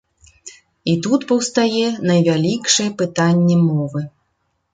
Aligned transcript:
І 0.93 0.95
тут 1.05 1.21
паўстае 1.31 1.83
найвялікшае 2.09 2.87
пытанне 3.03 3.55
мовы. 3.69 4.01